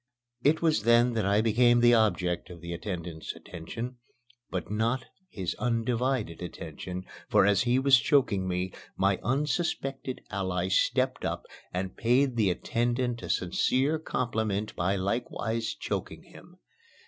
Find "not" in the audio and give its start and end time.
4.71-5.05